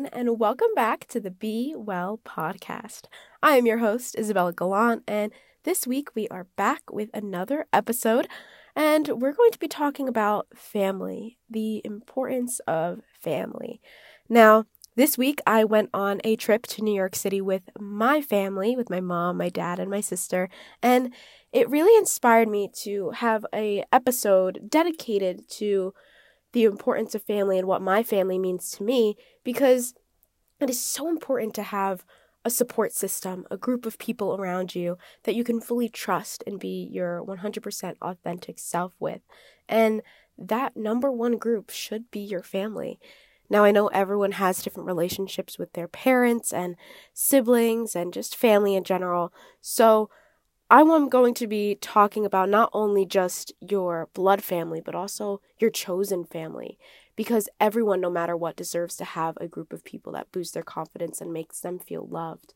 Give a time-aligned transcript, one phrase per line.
[0.00, 3.02] Everyone, and welcome back to the Be Well podcast.
[3.42, 5.30] I am your host, Isabella Gallant, and
[5.64, 8.26] this week we are back with another episode,
[8.74, 13.82] and we're going to be talking about family, the importance of family.
[14.26, 14.64] Now,
[14.96, 18.88] this week I went on a trip to New York City with my family, with
[18.88, 20.48] my mom, my dad, and my sister,
[20.82, 21.12] and
[21.52, 25.92] it really inspired me to have a episode dedicated to
[26.52, 29.94] the importance of family and what my family means to me because
[30.60, 32.04] it is so important to have
[32.44, 36.58] a support system, a group of people around you that you can fully trust and
[36.58, 39.20] be your 100% authentic self with.
[39.68, 40.02] And
[40.38, 42.98] that number one group should be your family.
[43.50, 46.76] Now, I know everyone has different relationships with their parents and
[47.12, 49.32] siblings and just family in general.
[49.60, 50.08] So,
[50.70, 55.70] I'm going to be talking about not only just your blood family, but also your
[55.70, 56.78] chosen family.
[57.16, 60.62] Because everyone, no matter what, deserves to have a group of people that boost their
[60.62, 62.54] confidence and makes them feel loved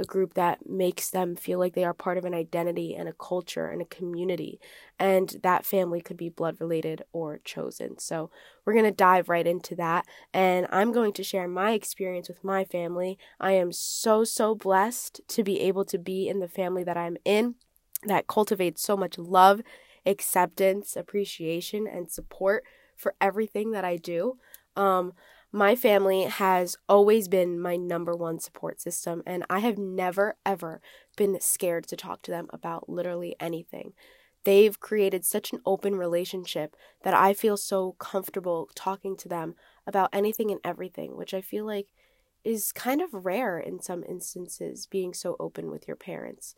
[0.00, 3.12] a group that makes them feel like they are part of an identity and a
[3.12, 4.58] culture and a community.
[4.98, 7.98] And that family could be blood related or chosen.
[7.98, 8.30] So
[8.64, 10.06] we're going to dive right into that.
[10.32, 13.18] And I'm going to share my experience with my family.
[13.38, 17.18] I am so, so blessed to be able to be in the family that I'm
[17.24, 17.56] in
[18.04, 19.60] that cultivates so much love,
[20.06, 22.64] acceptance, appreciation, and support
[22.96, 24.38] for everything that I do.
[24.76, 25.12] Um,
[25.52, 30.80] my family has always been my number one support system, and I have never, ever
[31.16, 33.92] been scared to talk to them about literally anything.
[34.44, 39.54] They've created such an open relationship that I feel so comfortable talking to them
[39.86, 41.88] about anything and everything, which I feel like
[42.44, 46.54] is kind of rare in some instances, being so open with your parents.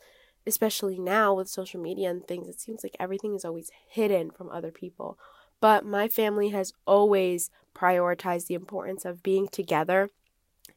[0.47, 4.51] Especially now with social media and things, it seems like everything is always hidden from
[4.51, 5.19] other people
[5.63, 10.11] but my family has always prioritized the importance of being together,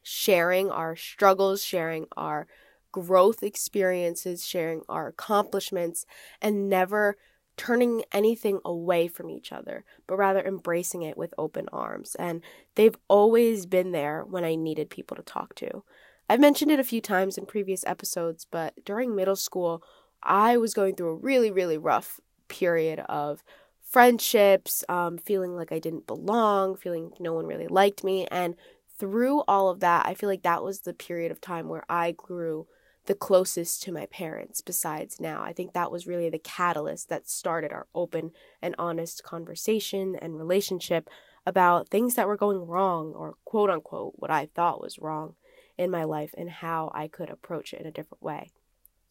[0.00, 2.46] sharing our struggles, sharing our
[2.92, 6.06] growth experiences, sharing our accomplishments,
[6.40, 7.16] and never
[7.56, 12.14] turning anything away from each other, but rather embracing it with open arms.
[12.20, 12.40] And
[12.76, 15.82] they've always been there when I needed people to talk to.
[16.30, 19.82] I've mentioned it a few times in previous episodes, but during middle school,
[20.22, 23.42] I was going through a really, really rough period of
[23.86, 28.26] friendships, um, feeling like I didn't belong, feeling no one really liked me.
[28.30, 28.56] And
[28.98, 32.12] through all of that, I feel like that was the period of time where I
[32.12, 32.66] grew
[33.06, 35.42] the closest to my parents besides now.
[35.42, 40.36] I think that was really the catalyst that started our open and honest conversation and
[40.36, 41.08] relationship
[41.46, 45.36] about things that were going wrong or quote unquote what I thought was wrong
[45.78, 48.50] in my life and how I could approach it in a different way.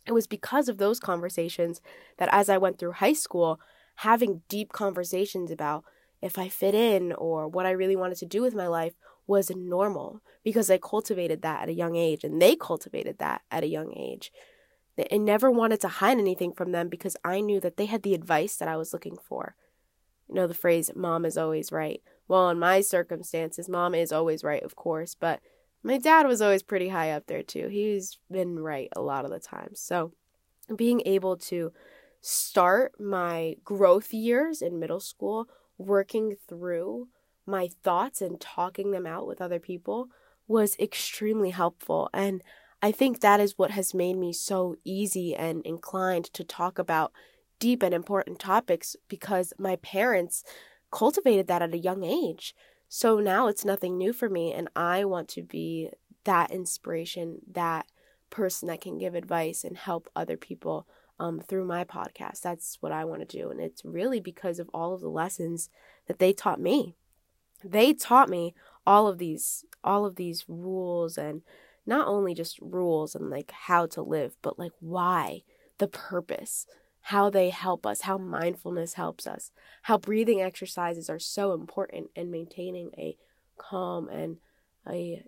[0.05, 1.79] It was because of those conversations
[2.17, 3.59] that as I went through high school,
[3.95, 5.83] having deep conversations about
[6.21, 8.93] if I fit in or what I really wanted to do with my life
[9.27, 13.63] was normal because I cultivated that at a young age and they cultivated that at
[13.63, 14.31] a young age.
[15.11, 18.13] I never wanted to hide anything from them because I knew that they had the
[18.13, 19.55] advice that I was looking for.
[20.29, 22.01] You know, the phrase, mom is always right.
[22.27, 25.41] Well, in my circumstances, mom is always right, of course, but
[25.83, 27.67] my dad was always pretty high up there too.
[27.67, 29.71] He's been right a lot of the time.
[29.75, 30.13] So,
[30.75, 31.71] being able to
[32.27, 35.47] start my growth years in middle school
[35.77, 37.07] working through
[37.45, 40.07] my thoughts and talking them out with other people
[40.47, 42.09] was extremely helpful.
[42.15, 42.41] And
[42.81, 47.11] I think that is what has made me so easy and inclined to talk about
[47.59, 50.43] deep and important topics because my parents
[50.89, 52.55] cultivated that at a young age.
[52.89, 55.91] So now it's nothing new for me, and I want to be
[56.23, 57.85] that inspiration, that
[58.31, 60.87] person that can give advice and help other people
[61.19, 62.41] um, through my podcast.
[62.41, 63.49] That's what I want to do.
[63.49, 65.69] And it's really because of all of the lessons
[66.07, 66.95] that they taught me.
[67.63, 68.53] They taught me
[68.85, 71.41] all of these all of these rules and
[71.85, 75.43] not only just rules and like how to live, but like why,
[75.77, 76.65] the purpose,
[77.01, 79.51] how they help us, how mindfulness helps us,
[79.83, 83.15] how breathing exercises are so important in maintaining a
[83.57, 84.37] calm and
[84.89, 85.23] a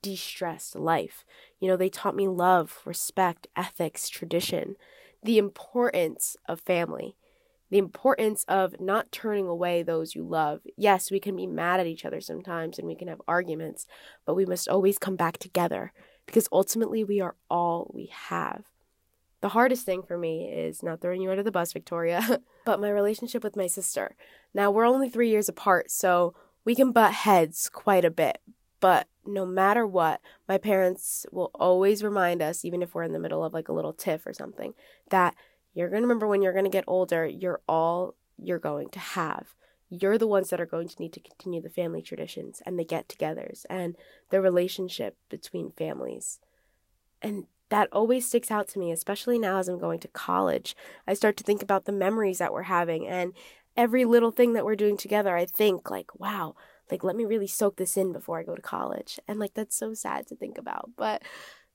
[0.00, 1.24] de stressed life.
[1.58, 4.76] You know, they taught me love, respect, ethics, tradition
[5.22, 7.16] the importance of family,
[7.70, 10.60] the importance of not turning away those you love.
[10.76, 13.86] Yes, we can be mad at each other sometimes and we can have arguments,
[14.26, 15.92] but we must always come back together
[16.26, 18.64] because ultimately we are all we have.
[19.40, 22.90] The hardest thing for me is not throwing you under the bus, Victoria, but my
[22.90, 24.14] relationship with my sister.
[24.52, 26.34] Now, we're only three years apart, so
[26.64, 28.38] we can butt heads quite a bit,
[28.80, 33.18] but no matter what, my parents will always remind us, even if we're in the
[33.18, 34.74] middle of like a little tiff or something,
[35.10, 35.34] that
[35.74, 38.98] you're going to remember when you're going to get older, you're all you're going to
[38.98, 39.54] have.
[39.90, 42.84] you're the ones that are going to need to continue the family traditions and the
[42.84, 43.96] get togethers and
[44.30, 46.38] the relationship between families.
[47.20, 50.76] And that always sticks out to me, especially now as I'm going to college.
[51.06, 53.32] I start to think about the memories that we're having and
[53.76, 55.36] every little thing that we're doing together.
[55.36, 56.54] I think, like, wow,
[56.90, 59.18] like, let me really soak this in before I go to college.
[59.28, 61.22] And, like, that's so sad to think about, but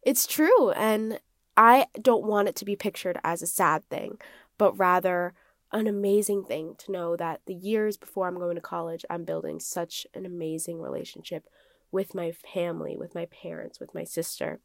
[0.01, 0.71] it's true.
[0.71, 1.19] And
[1.57, 4.19] I don't want it to be pictured as a sad thing,
[4.57, 5.33] but rather
[5.71, 9.59] an amazing thing to know that the years before I'm going to college, I'm building
[9.59, 11.47] such an amazing relationship
[11.91, 14.59] with my family, with my parents, with my sister,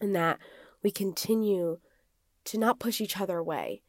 [0.00, 0.38] and that
[0.82, 1.78] we continue
[2.44, 3.82] to not push each other away,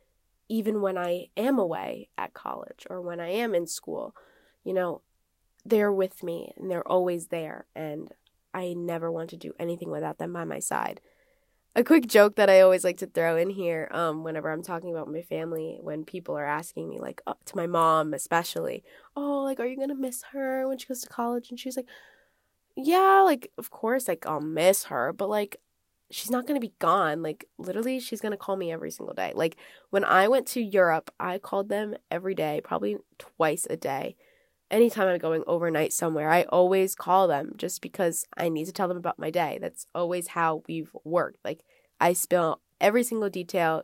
[0.47, 4.15] even when I am away at college or when I am in school.
[4.63, 5.01] You know,
[5.65, 8.11] they're with me and they're always there, and
[8.53, 11.01] I never want to do anything without them by my side
[11.75, 14.91] a quick joke that I always like to throw in here um, whenever I'm talking
[14.91, 18.83] about my family, when people are asking me, like, uh, to my mom especially,
[19.15, 21.49] oh, like, are you going to miss her when she goes to college?
[21.49, 21.87] And she's like,
[22.75, 25.57] yeah, like, of course, like, I'll miss her, but like,
[26.11, 27.23] she's not going to be gone.
[27.23, 29.31] Like, literally, she's going to call me every single day.
[29.35, 29.57] Like,
[29.89, 34.15] when I went to Europe, I called them every day, probably twice a day
[34.73, 38.87] anytime I'm going overnight somewhere, I always call them just because I need to tell
[38.87, 39.59] them about my day.
[39.61, 41.37] That's always how we've worked.
[41.45, 41.63] Like
[42.01, 43.83] I spill every single detail,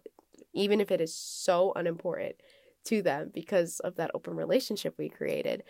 [0.51, 2.35] even if it is so unimportant
[2.85, 5.63] to them because of that open relationship we created.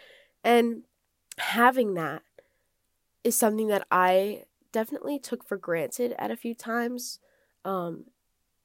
[0.44, 0.83] And
[1.38, 2.24] having that
[3.25, 7.19] is something that I definitely took for granted at a few times.
[7.66, 8.06] Um,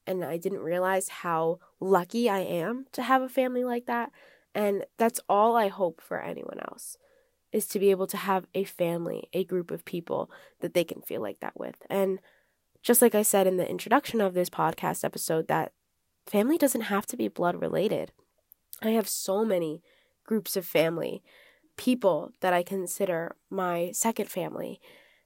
[0.07, 4.11] and I didn't realize how lucky I am to have a family like that
[4.55, 6.97] and that's all I hope for anyone else
[7.51, 10.31] is to be able to have a family, a group of people
[10.61, 11.75] that they can feel like that with.
[11.89, 12.19] And
[12.81, 15.73] just like I said in the introduction of this podcast episode, that
[16.25, 18.13] family doesn't have to be blood related.
[18.81, 19.81] I have so many
[20.25, 21.21] groups of family,
[21.77, 24.79] people that I consider my second family.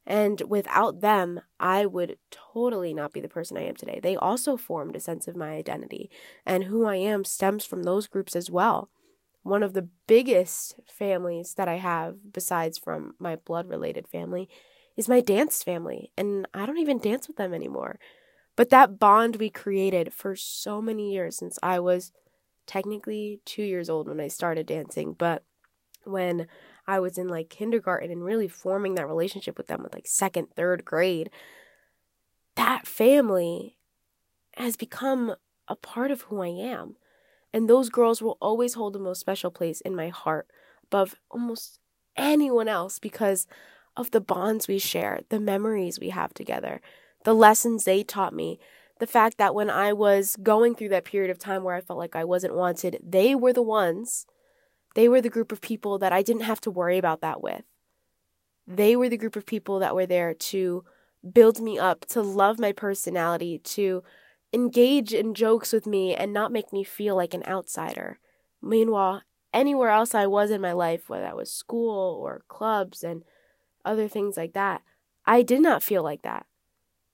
[0.05, 3.99] And without them, I would totally not be the person I am today.
[4.01, 6.09] They also formed a sense of my identity,
[6.45, 8.89] and who I am stems from those groups as well
[9.43, 14.49] one of the biggest families that I have, besides from my blood related family,
[14.97, 16.11] is my dance family.
[16.17, 17.99] And I don't even dance with them anymore.
[18.55, 22.11] But that bond we created for so many years since I was
[22.67, 25.13] technically two years old when I started dancing.
[25.13, 25.43] But
[26.03, 26.47] when
[26.85, 30.47] I was in like kindergarten and really forming that relationship with them with like second,
[30.55, 31.29] third grade,
[32.55, 33.77] that family
[34.57, 35.35] has become
[35.67, 36.97] a part of who I am.
[37.53, 40.47] And those girls will always hold the most special place in my heart
[40.83, 41.79] above almost
[42.15, 43.47] anyone else because
[43.97, 46.81] of the bonds we share, the memories we have together,
[47.25, 48.59] the lessons they taught me,
[48.99, 51.99] the fact that when I was going through that period of time where I felt
[51.99, 54.25] like I wasn't wanted, they were the ones,
[54.95, 57.63] they were the group of people that I didn't have to worry about that with.
[58.67, 60.83] They were the group of people that were there to
[61.33, 64.03] build me up, to love my personality, to
[64.51, 68.19] engage in jokes with me and not make me feel like an outsider.
[68.61, 69.23] Meanwhile,
[69.53, 73.23] anywhere else I was in my life, whether that was school or clubs and
[73.85, 74.81] other things like that,
[75.25, 76.45] I did not feel like that.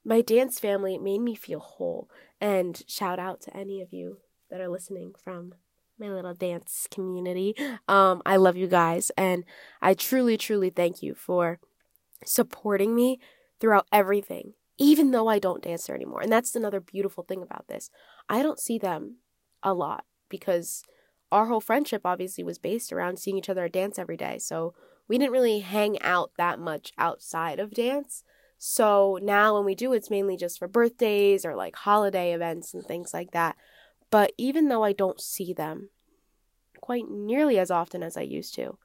[0.04, 2.08] My dance family made me feel whole.
[2.40, 4.18] And shout out to any of you
[4.50, 5.54] that are listening from
[5.98, 7.54] my little dance community.
[7.88, 9.44] Um, I love you guys, and
[9.80, 11.58] I truly, truly thank you for
[12.24, 13.20] supporting me
[13.60, 16.20] throughout everything even though I don't dance there anymore.
[16.22, 17.90] And that's another beautiful thing about this.
[18.28, 19.16] I don't see them
[19.62, 20.82] a lot because
[21.32, 24.38] our whole friendship obviously was based around seeing each other dance every day.
[24.38, 24.74] So
[25.08, 28.22] we didn't really hang out that much outside of dance.
[28.58, 32.84] So now when we do, it's mainly just for birthdays or like holiday events and
[32.84, 33.56] things like that.
[34.10, 35.90] But even though I don't see them
[36.80, 38.78] quite nearly as often as I used to,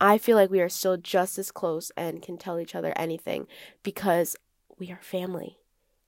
[0.00, 3.46] I feel like we are still just as close and can tell each other anything
[3.82, 4.36] because
[4.82, 5.58] we are family.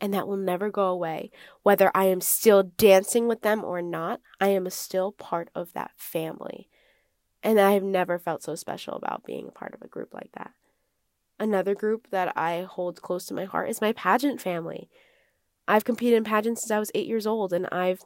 [0.01, 1.31] And that will never go away.
[1.63, 5.93] Whether I am still dancing with them or not, I am still part of that
[5.97, 6.69] family.
[7.41, 10.31] And I have never felt so special about being a part of a group like
[10.33, 10.51] that.
[11.39, 14.89] Another group that I hold close to my heart is my pageant family.
[15.69, 18.03] I've competed in pageants since I was eight years old, and I've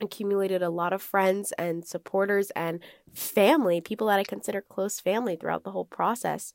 [0.00, 2.78] accumulated a lot of friends and supporters and
[3.12, 6.52] family, people that I consider close family throughout the whole process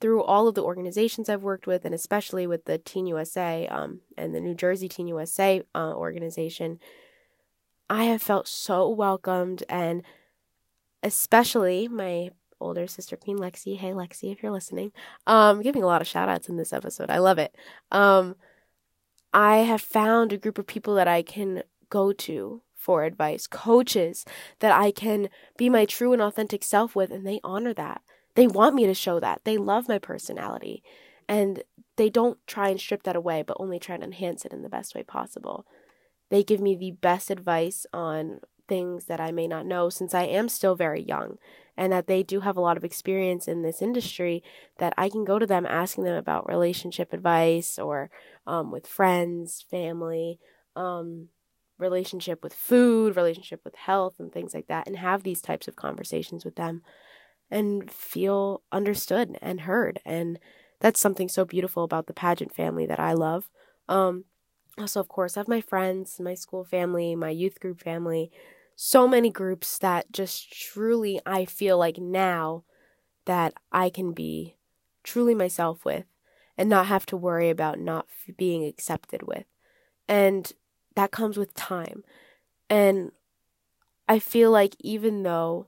[0.00, 4.00] through all of the organizations I've worked with, and especially with the Teen USA um,
[4.16, 6.78] and the New Jersey Teen USA uh, organization,
[7.90, 10.02] I have felt so welcomed, and
[11.02, 13.76] especially my older sister, Queen Lexi.
[13.76, 14.92] Hey, Lexi, if you're listening,
[15.26, 17.10] um, giving a lot of shout outs in this episode.
[17.10, 17.54] I love it.
[17.92, 18.36] Um,
[19.32, 24.24] I have found a group of people that I can go to for advice, coaches
[24.60, 28.02] that I can be my true and authentic self with, and they honor that.
[28.34, 29.42] They want me to show that.
[29.44, 30.82] They love my personality.
[31.28, 31.62] And
[31.96, 34.68] they don't try and strip that away, but only try to enhance it in the
[34.68, 35.66] best way possible.
[36.30, 40.24] They give me the best advice on things that I may not know since I
[40.24, 41.38] am still very young
[41.76, 44.42] and that they do have a lot of experience in this industry
[44.78, 48.10] that I can go to them asking them about relationship advice or
[48.46, 50.38] um, with friends, family,
[50.76, 51.28] um,
[51.78, 55.76] relationship with food, relationship with health, and things like that, and have these types of
[55.76, 56.82] conversations with them
[57.50, 60.00] and feel understood and heard.
[60.04, 60.38] And
[60.80, 63.48] that's something so beautiful about the pageant family that I love.
[63.88, 64.24] Um,
[64.78, 68.30] also, of course, I have my friends, my school family, my youth group family,
[68.76, 72.64] so many groups that just truly I feel like now
[73.24, 74.56] that I can be
[75.02, 76.04] truly myself with
[76.58, 79.44] and not have to worry about not being accepted with.
[80.08, 80.52] And
[80.96, 82.04] that comes with time.
[82.68, 83.12] And
[84.08, 85.66] I feel like even though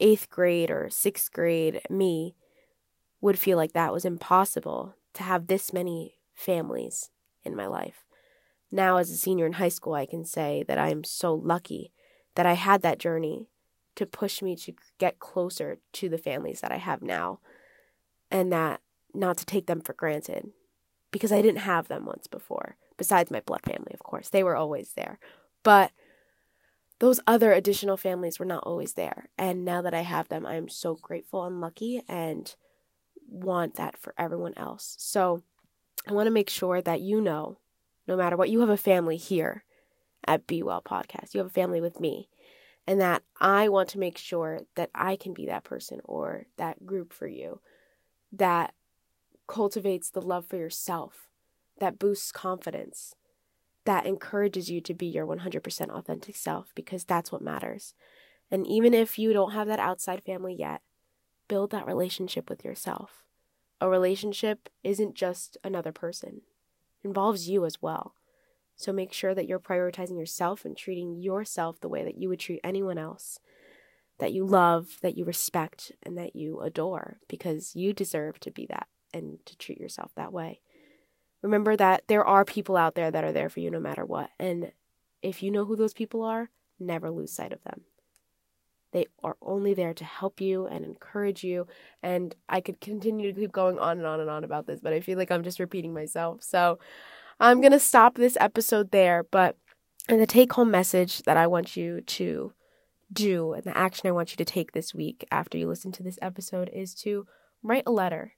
[0.00, 2.34] eighth grade or sixth grade me
[3.20, 7.10] would feel like that was impossible to have this many families
[7.42, 8.04] in my life.
[8.70, 11.92] Now, as a senior in high school, I can say that I am so lucky
[12.34, 13.48] that I had that journey
[13.96, 17.40] to push me to get closer to the families that I have now
[18.30, 18.80] and that
[19.14, 20.50] not to take them for granted
[21.10, 24.28] because I didn't have them once before, besides my blood family, of course.
[24.28, 25.18] They were always there.
[25.62, 25.90] But
[26.98, 29.28] those other additional families were not always there.
[29.38, 32.54] And now that I have them, I'm so grateful and lucky and
[33.28, 34.96] want that for everyone else.
[34.98, 35.42] So
[36.08, 37.58] I want to make sure that you know,
[38.06, 39.64] no matter what, you have a family here
[40.26, 41.34] at Be Well Podcast.
[41.34, 42.28] You have a family with me.
[42.86, 46.86] And that I want to make sure that I can be that person or that
[46.86, 47.60] group for you
[48.32, 48.72] that
[49.46, 51.28] cultivates the love for yourself,
[51.80, 53.14] that boosts confidence,
[53.88, 57.94] that encourages you to be your 100% authentic self because that's what matters.
[58.50, 60.82] And even if you don't have that outside family yet,
[61.48, 63.24] build that relationship with yourself.
[63.80, 66.42] A relationship isn't just another person,
[67.02, 68.14] it involves you as well.
[68.76, 72.40] So make sure that you're prioritizing yourself and treating yourself the way that you would
[72.40, 73.40] treat anyone else
[74.18, 78.66] that you love, that you respect, and that you adore because you deserve to be
[78.66, 80.60] that and to treat yourself that way.
[81.42, 84.30] Remember that there are people out there that are there for you no matter what.
[84.38, 84.72] And
[85.22, 87.82] if you know who those people are, never lose sight of them.
[88.92, 91.66] They are only there to help you and encourage you.
[92.02, 94.92] And I could continue to keep going on and on and on about this, but
[94.92, 96.42] I feel like I'm just repeating myself.
[96.42, 96.78] So
[97.38, 99.24] I'm going to stop this episode there.
[99.30, 99.56] But
[100.08, 102.52] the take home message that I want you to
[103.12, 106.02] do and the action I want you to take this week after you listen to
[106.02, 107.26] this episode is to
[107.62, 108.34] write a letter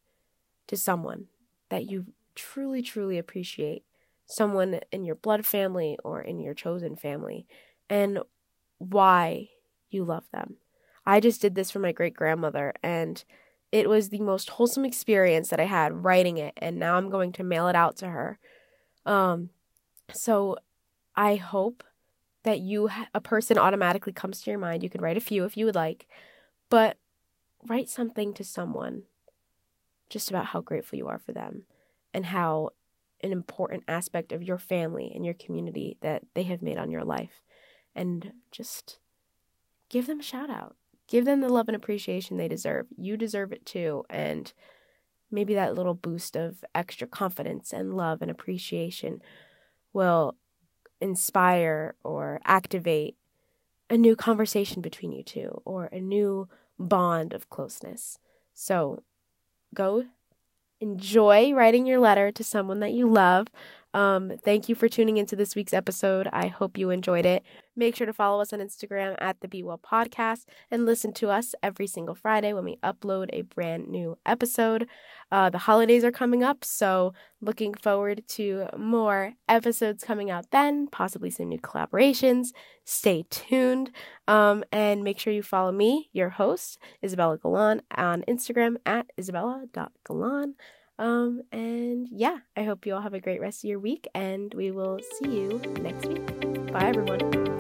[0.67, 1.27] to someone
[1.69, 2.07] that you
[2.41, 3.85] truly, truly appreciate
[4.27, 7.47] someone in your blood family or in your chosen family
[7.91, 8.21] and
[8.79, 9.49] why
[9.91, 10.57] you love them.
[11.05, 13.23] I just did this for my great grandmother and
[13.73, 17.33] it was the most wholesome experience that I had writing it and now I'm going
[17.33, 18.39] to mail it out to her.
[19.05, 19.51] Um
[20.13, 20.57] so
[21.15, 21.85] I hope
[22.45, 24.83] that you a person automatically comes to your mind.
[24.83, 26.07] You can write a few if you would like,
[26.71, 26.97] but
[27.69, 29.03] write something to someone
[30.09, 31.65] just about how grateful you are for them
[32.13, 32.71] and how
[33.23, 37.05] an important aspect of your family and your community that they have made on your
[37.05, 37.43] life.
[37.95, 38.99] And just
[39.89, 40.77] give them a shout out.
[41.07, 42.87] Give them the love and appreciation they deserve.
[42.97, 44.05] You deserve it too.
[44.09, 44.53] And
[45.31, 49.21] maybe that little boost of extra confidence and love and appreciation
[49.93, 50.37] will
[51.01, 53.17] inspire or activate
[53.89, 56.49] a new conversation between you two or a new
[56.79, 58.19] bond of closeness.
[58.55, 59.03] So
[59.75, 60.05] go
[60.81, 63.49] enjoy writing your letter to someone that you love.
[63.93, 66.29] Um, thank you for tuning into this week's episode.
[66.33, 67.43] I hope you enjoyed it.
[67.75, 71.31] Make sure to follow us on Instagram at the Be Well Podcast and listen to
[71.31, 74.87] us every single Friday when we upload a brand new episode.
[75.33, 80.87] Uh, the holidays are coming up, so looking forward to more episodes coming out then,
[80.87, 82.49] possibly some new collaborations.
[82.85, 83.91] Stay tuned
[84.29, 90.55] um, and make sure you follow me, your host, Isabella Galan, on Instagram at isabella.galan.
[91.01, 94.53] Um, and yeah, I hope you all have a great rest of your week, and
[94.53, 96.71] we will see you next week.
[96.71, 97.60] Bye, everyone.